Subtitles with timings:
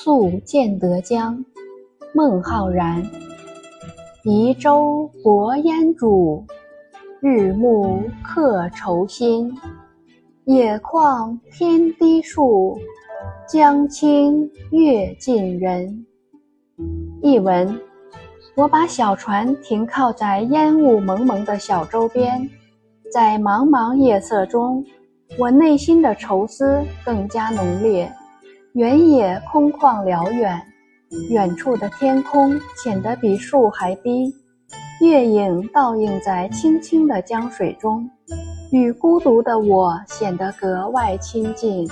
[0.00, 1.44] 宿建德江，
[2.14, 3.04] 孟浩然。
[4.22, 6.44] 移舟泊烟渚，
[7.20, 9.52] 日暮客愁新。
[10.44, 12.78] 野旷天低树，
[13.48, 16.06] 江清月近人。
[17.20, 17.76] 译文：
[18.54, 22.48] 我把小船停靠在烟雾蒙蒙的小舟边，
[23.12, 24.84] 在茫茫夜色中，
[25.36, 28.08] 我内心的愁思更加浓烈。
[28.78, 30.62] 原野空旷辽远，
[31.30, 34.32] 远处的天空显得比树还低，
[35.00, 38.08] 月影倒映在清清的江水中，
[38.70, 41.88] 与孤独的我显得格外亲近。